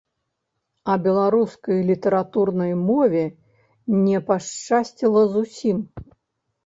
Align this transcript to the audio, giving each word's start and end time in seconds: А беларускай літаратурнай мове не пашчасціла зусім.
А 0.93 0.95
беларускай 1.07 1.83
літаратурнай 1.91 2.73
мове 2.87 3.23
не 4.07 4.17
пашчасціла 4.31 5.21
зусім. 5.39 5.77